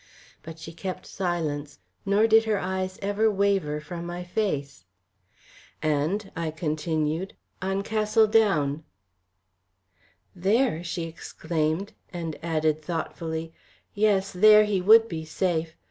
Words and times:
But 0.41 0.57
she 0.57 0.73
kept 0.73 1.05
silence, 1.05 1.77
nor 2.07 2.25
did 2.25 2.45
her 2.45 2.57
eyes 2.57 2.97
ever 3.03 3.29
waver 3.29 3.79
from 3.79 4.03
my 4.03 4.23
face. 4.23 4.83
"And," 5.79 6.31
I 6.35 6.49
continued, 6.49 7.35
"on 7.61 7.83
Castle 7.83 8.25
Down." 8.25 8.83
"There!" 10.35 10.83
she 10.83 11.03
exclaimed, 11.03 11.93
and 12.11 12.35
added, 12.41 12.81
thoughtfully, 12.81 13.53
"Yes, 13.93 14.31
there 14.31 14.65
he 14.65 14.81
would 14.81 15.07
be 15.07 15.23
safe. 15.23 15.75